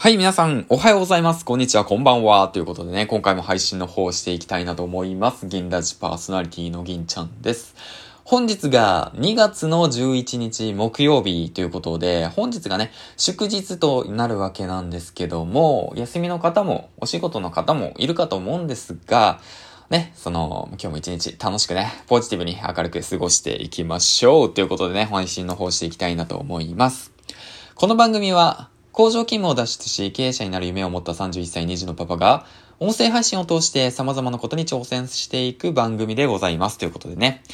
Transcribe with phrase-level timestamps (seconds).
[0.00, 1.44] はい、皆さん、おはようございます。
[1.44, 2.46] こんにちは、こんばんは。
[2.46, 5.48] ということでね、今回も配信の方をしていきたいなと思います。
[5.48, 7.74] 銀ラジパーソナリティの銀ちゃんです。
[8.22, 19.40] 本日が2月の11日木曜日ということで、本日がね、祝日となるわけなんですけども、休みの方も、お仕事の方もいるかと思うんですが、
[19.90, 24.54] ね、その、今日も一日楽しくね、ポジティブに明るく過ごしていきましょう。
[24.54, 27.10] ということでね、配信の方していきたいなと思います。
[27.74, 28.68] この番組は、
[28.98, 32.46] 工場勤務を脱出し、経営者になる夢を持った31歳2児のパパが、
[32.80, 36.78] 音声配信を通して様々なことに挑戦していく番組でございます。
[36.78, 37.44] ということでね。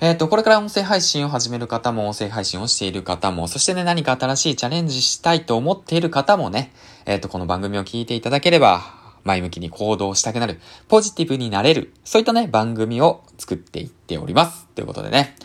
[0.00, 6.72] えっ、と、これから音声配信を始める方も、音声配信をしている方も、そしてね、何か新しいチャレンジしたいと思っている方もね、
[7.04, 8.80] えっ、と、この番組を聞いていただければ、
[9.22, 14.66] 前向きに行動したくなる、ポジティブになれる、そういったね、番組を作っていっております。
[14.74, 15.36] ということでね。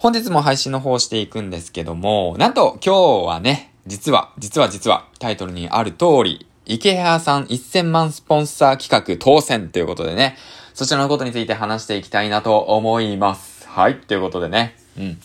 [0.00, 10.36] 本日も配信の方をしていくんですけども、なんと今日はね、実は、実は実は、タイトルにある通り、池谷さん1000万スポンサー企画当選ということでね、
[10.74, 13.66] そちらのことについて話していきたいなと思います。
[13.66, 14.76] はい、ということでね。
[14.98, 15.18] うん。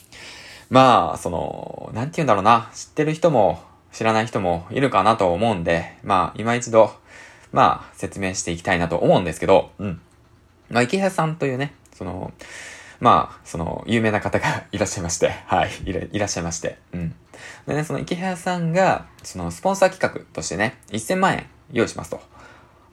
[0.70, 6.94] まあ、その、なんて言うんだろうな、知ってる人も知らない人もいるかなと思うんで、まあ、今一度、
[7.52, 10.02] まあ、説明していきたいなと思うんですけど、うん。
[10.70, 12.32] まあ、池谷さんというね、その、
[13.00, 17.16] まあ、その、有名な方がいらっしゃいまして、はい、いらっしゃいまして、うん。
[17.68, 22.22] でね、その池谷さんが、その、スポンサー企画としてね、1000万円用意しますと。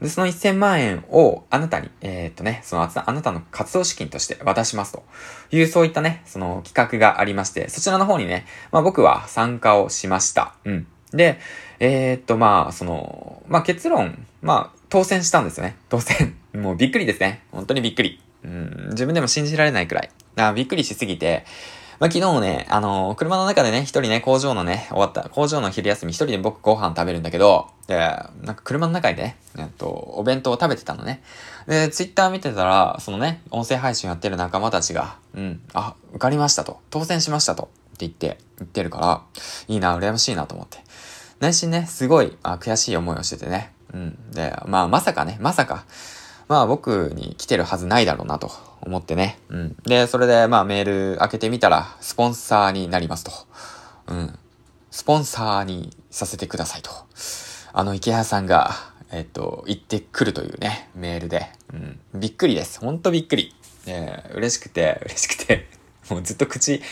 [0.00, 5.04] で、その1000万円をあなたに、えーっとね、そのああなたの活動資金として渡しますと
[5.52, 10.54] いう、そういったね、その企画がありまして、そちらの方にね、まあ僕は参加をしました。
[10.64, 10.86] うん。
[11.12, 11.38] で、
[11.80, 15.76] えーっと、まあ、その、まあ結論、まあ、当選したんですよね。
[15.88, 16.36] 当選。
[16.54, 17.42] もうびっくりですね。
[17.52, 18.20] 本当にびっくり。
[18.90, 20.10] 自分でも信じられないくらい。
[20.36, 21.44] あびっくりしすぎて、
[22.00, 31.22] まあ、昨日もね、あのー車の中でね、一人ね、工場のね、終わった、工場の昼休み一人で僕ご飯食べるんだけど、で、なんか車の中でね、えっと、お弁当を食べてたのね。
[31.66, 39.22] で、ツイッター見てたら、そのね、音声配信やってる仲間たちが、うん、あ、受かりましたと、当選しましたと、って言って、言ってるから、
[39.68, 40.78] いいな、羨ましいなと思って。
[41.40, 43.72] 内心ね、すごい、あ悔しい思いをしててね。
[43.92, 44.30] うん。
[44.32, 45.84] で、まあ、まさかね、まさか、
[46.50, 48.50] まあ僕に来てるはずないだろうなと
[48.82, 49.38] 思ってね。
[49.50, 49.76] うん。
[49.84, 53.30] で、それでまあメール開けてみたら、スポンサーになりますと。
[54.08, 54.36] うん。
[54.90, 56.90] スポンサーにさせてくださいと。
[57.72, 58.72] あの池谷さんが、
[59.12, 61.46] えっと、言ってくるというね、メールで。
[61.72, 62.00] うん。
[62.18, 62.80] びっくりです。
[62.80, 63.54] ほんとびっくり。
[63.86, 65.68] えー、嬉しくて、嬉しくて。
[66.10, 66.82] もうずっと口、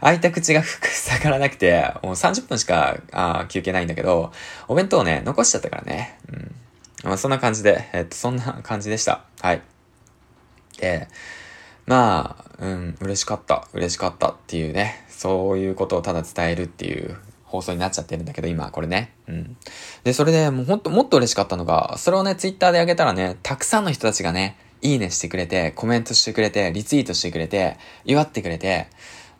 [0.00, 4.32] 開いた口が塞がらなくて、もう30分しか、あ休憩ないんだけど、
[4.66, 6.18] お弁当ね、残しちゃったからね。
[6.32, 6.54] うん。
[7.04, 9.24] まあそんな感じで、えっと、そんな感じでした。
[9.40, 9.62] はい。
[10.78, 11.08] で、
[11.86, 19.12] まあ、うん、嬉しかった、嬉しかったっていうね、そういうことをただ伝えるっていう放送になっちゃってるんだけど、今、これね。
[19.28, 19.56] うん。
[20.02, 28.88] で、それでもうほんと、もっと嬉しかったのが、それをね、ツイッターで上げたらね、たくさんの人たちがね、いいねしてくれて、コメントしてくれて、リツイートしてくれて、祝ってくれて、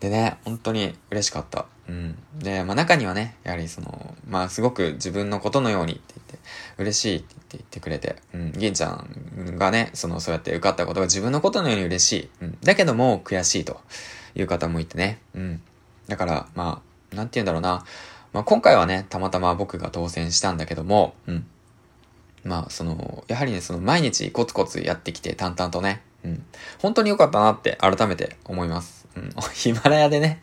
[0.00, 1.66] でね、本当に嬉しかった。
[1.88, 2.18] うん。
[2.38, 6.38] で、まあ中にはね、やはりその、まあすごく自分のことのようにって言って、
[6.78, 8.52] 嬉しいって言ってくれて、うん。
[8.52, 12.30] 銀ちゃんがね、その、そうやって受かったことが自分のことのように嬉しい。
[12.42, 12.58] うん。
[12.62, 13.80] だけども悔しいと
[14.34, 15.20] いう方もいてね。
[15.34, 15.62] うん。
[16.08, 17.84] だから、まあ、なんて言うんだろうな。
[18.32, 21.46] まあ今回はね、たまたま僕が当選したんだけども、うん。
[22.44, 26.44] まあ、その、やはりね、その、毎日コツコツやってきて、淡々とね、うん。
[26.80, 29.06] 本当に良かったなって改めて思います。
[29.16, 29.30] うん。
[29.52, 30.42] ヒマラヤでね、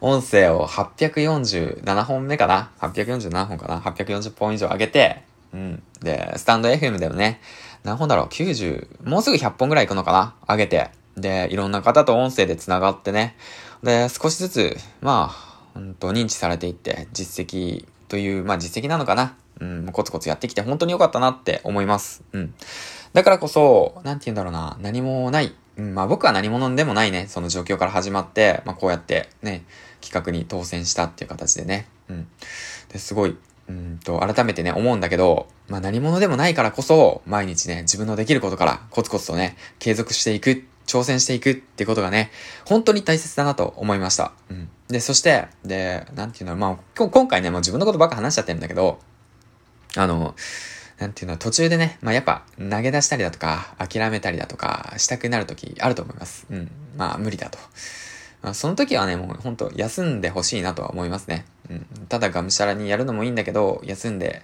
[0.00, 5.22] 音声を847本目かな ?847 本かな ?840 本以上上げて、
[5.52, 5.82] うん。
[6.00, 7.40] で、スタンド FM でもね、
[7.84, 10.34] 何本だろう ?90、もうすぐ100本ぐらい行くのかな？
[10.48, 10.90] 上げて。
[11.16, 13.36] で、いろんな方と音声で繋がってね。
[13.82, 19.34] で、少しずつ、まあ、うんと、認知されていって、実績という、まあ実績なのかな？
[19.60, 22.22] うん、コツコツやってきて本当に良かったなって思います。
[22.32, 22.54] うん。
[23.12, 25.54] だからこそ、なんて言うんだろうな、何もない。
[25.76, 29.64] うん、まあ僕は何者でもないね、その状況から始まって、まあこうやってね、
[30.00, 31.86] 企画に当選したっていう形でね。
[32.08, 32.28] うん。
[32.92, 33.36] で、すごい、
[33.68, 42.30] うんと、改めてね、思うんだけど、まあ何者でもないからこそ、毎日ね、自分のできることからコツコツとね、継続していく、挑戦していくってことがね、
[42.64, 44.32] 本当に大切だなと思いました。
[44.50, 44.68] うん。
[44.88, 49.00] で、そして、で、なんていうの、まあ、今今回ね、もう自分のことばっか話しちゃってるんだけど、
[49.96, 50.34] あの、
[50.98, 56.46] なんていうの、途中でね、まあやっぱ投げ出したりだとか、諦めたりだとか、したくなる時あると思います。
[56.50, 56.70] うん。
[56.96, 57.58] まあ無理だと。
[58.42, 61.44] まあ、その時はね、もうほんと休んでほしいなとは思いますね。
[61.68, 61.86] うん。
[62.08, 64.42] ただがむしゃらにやるのもいいんだけど、休んで、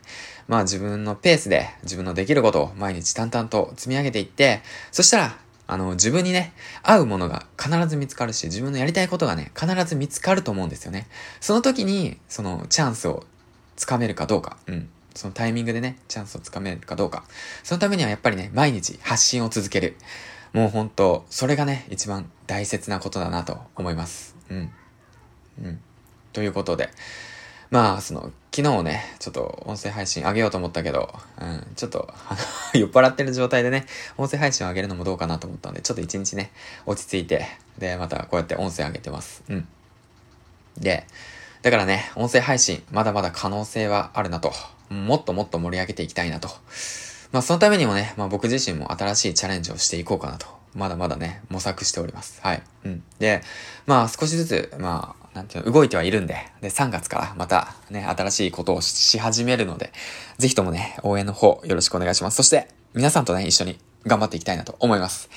[0.48, 5.38] まあ自分のペースで自分のできることを毎日淡々と積み上げていって、そしたら、
[5.68, 6.52] あの、自分にね、
[6.82, 11.06] 合うものが必ず見つかるし、自分のやりたいことがね、必ず見つかると思うんですよね。
[11.40, 13.24] その時に、そのチャンスを
[13.76, 14.56] つかめるかどうか。
[14.66, 14.88] うん。
[15.14, 17.24] そのタイミングでね、チャンスをつかめるかどうか。
[17.62, 19.96] そのためにはやっぱりね、毎日発信を続ける。
[20.52, 24.36] もう本当それがね、一番大切なことだなと思います。
[24.50, 24.70] うん。
[25.62, 25.80] うん。
[26.32, 26.90] ということで、
[27.70, 32.12] まあ、その、昨日ね、ちょっと音声配信上げようと思ったけど、うん、ちょっと、
[32.74, 33.86] 酔っ払ってる状態でね、
[34.18, 36.52] 音声配信を上げるのもどうかなと思ったんで、ちょっと一日ね、
[36.84, 37.46] 落ち着いて、
[37.78, 39.42] で、またこうやって音声上げてます。
[39.48, 39.66] うん。
[40.76, 41.06] で、
[41.62, 44.52] だからね、音声配信、まだまだ可能性はあるなと。
[44.92, 46.48] もっともっと盛り上げていきたいなと。
[47.32, 50.46] まあそのためにもね、まあ僕自身も新しいチャレンジをしていこうかなと。
[50.74, 52.40] まだまだね、模索しております。
[52.42, 52.62] はい。
[52.84, 53.02] うん。
[53.18, 53.42] で、
[53.86, 59.92] まあ少しずつ、まあ、なんていうの、動いてはいるんで、で、3月からまたね、新しいことをし始めるので、
[60.38, 62.36] ぜひともね、応援の方よろしくお願いします。
[62.36, 65.30] そして、皆さんとね、一緒に頑張っていきたいなと思います。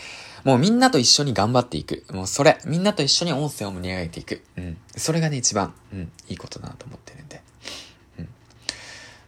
[0.44, 2.04] もうみんなと一緒に頑張っていく。
[2.12, 4.44] もうそれ、みんなと一緒に音声を盛り上げていく。
[4.58, 4.78] うん。
[4.96, 7.42] それがね、一番、うん、いいことだなと思ってるんで。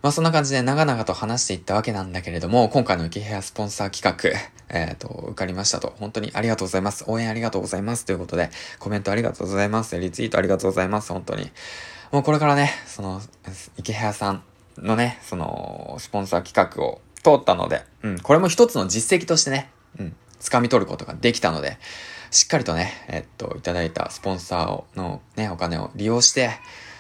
[0.02, 4.40] まあそんな感じで長々と話していったわけなんだけれども、今回の池部屋スポンサー企画、
[4.70, 5.94] えっ、ー、と、受かりましたと。
[6.00, 7.06] 本当にありがとうございます。
[7.08, 8.06] 応援ありがとうございます。
[8.06, 8.50] ということで、
[8.80, 9.98] コメントありがとうございます。
[10.00, 11.12] リツイートありがとうございます。
[11.12, 11.52] 本当に。
[12.12, 13.22] もうこれからね、その、
[13.78, 14.44] 池部屋さん
[14.78, 19.70] のね、その、スポンサー企画を通ったので、うん、これも一つの実績としてね、
[20.00, 21.78] うん、掴み取ることができたので、
[22.32, 26.52] しっかりとね、えっと、いただいたスポンサーのね、お金を利用して、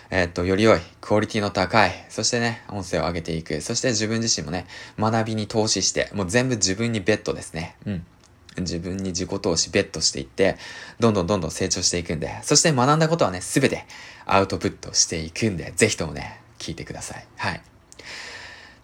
[0.09, 4.65] えっと、より良い、クオリティの高い、そしてね、音声を上げていく、そして自分自身もね、
[4.97, 7.75] 学びに投資して、もう全部自分にベッドですね。
[7.85, 8.05] うん。
[8.57, 10.57] 自分に自己投資ベッドしていって、
[10.99, 13.85] どんどんどんどん成長していくんで、そして学んだことはね、すべて
[14.25, 17.25] アウトプットしていくんで、ぜひともね、聞いてください。
[17.35, 17.61] はい。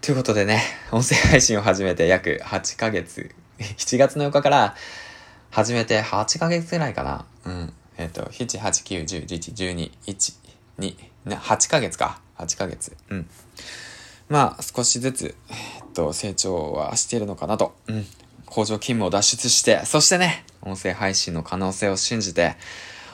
[0.02, 0.62] ということでね、
[0.92, 4.76] 音声配信を始めて約8ヶ月、7月の4日から
[5.50, 7.26] 始めて8ヶ月くらいかな。
[7.46, 7.74] うん。
[7.98, 10.34] えっ、ー、と、7、8、9、10、11、12、1、
[10.80, 12.20] 2、ね、8ヶ月か。
[12.38, 12.96] 8ヶ月。
[13.10, 13.30] うん。
[14.30, 17.76] まあ、少しずつ、えっと、成長はしているのかなと。
[17.88, 18.06] うん。
[18.46, 22.56] 工場勤務を脱出して、そしてね、音声配信の可能性を信じて、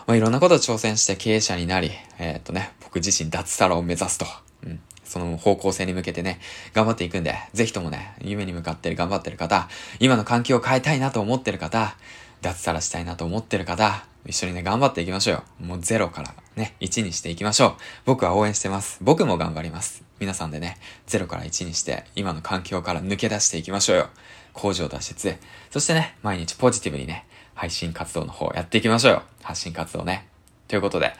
[0.05, 4.25] まあ、いろんなことを挑戦して経営者になり、え、っとね、僕自身脱サラを目指すと。
[4.65, 4.79] うん。
[5.03, 6.39] その方向性に向けてね、
[6.73, 9.67] 頑張っていくんで、ぜひともね、夢に向かって頑張ってる方、
[9.99, 11.95] 今の環境を変えたいなと思ってる方、
[12.41, 15.43] 脱サラしたいなと思ってる方、一緒にね、頑張っていきましょうよ。
[15.59, 17.73] もうゼロからね、1にしていきましょう。
[18.05, 18.99] 僕は応援してます。
[19.01, 20.03] 僕も頑張ります。
[20.19, 20.77] 皆さんでね、
[21.07, 24.09] ゼロから1にして、今の環境から抜け出していきましょうよ。
[24.53, 25.37] 工場脱出。
[25.71, 29.23] そしてね、毎日ポジティブにね、配信活動の方やっていきましょうよ。
[29.41, 30.28] 発信活動ね。
[30.69, 31.13] ということで、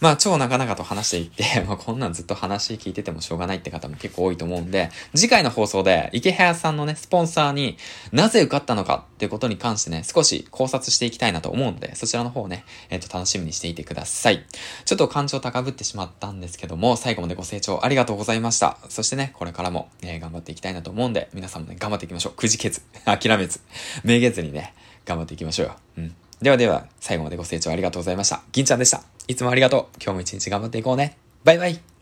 [0.00, 7.78] まあ超長々と話していって、 まあこんなんずっと話聞いててもしょうがないって方も結構多いと思うんで、次回の放送で池早さんのね、スポンサーに
[8.12, 14.44] なぜ受かったのかっていうことに関してね、少し考察していきたいなと思うので、そちらの方ね、えっ、ー、と楽しみにしていてください。
[14.84, 18.76] ちょっと感情高ぶってしまったんですけども、最後までご清聴ありがとうございました。
[18.90, 22.32] そしてね、これからも、えー、頑張っていきたいなと思うんで、皆さんもね、頑張っていきましょう。
[22.34, 23.60] くじけず、諦めず、
[24.04, 24.74] めげずにね、
[25.06, 25.76] 頑張っていきましょうよ。
[25.98, 26.14] うん。
[26.42, 28.40] ではでは、最後までご清聴ありがとうございました。
[28.52, 29.02] 銀ちゃんでした。
[29.28, 29.96] いつもありがとう。
[30.02, 31.18] 今日も一日頑張っていこうね。
[31.44, 31.99] バイバイ。